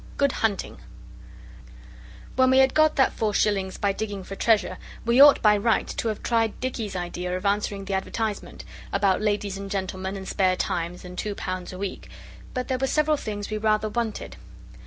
[0.17, 0.79] GOOD HUNTING
[2.35, 5.93] When we had got that four shillings by digging for treasure we ought, by rights,
[5.93, 10.55] to have tried Dicky's idea of answering the advertisement about ladies and gentlemen and spare
[10.55, 12.09] time and two pounds a week,
[12.55, 14.37] but there were several things we rather wanted.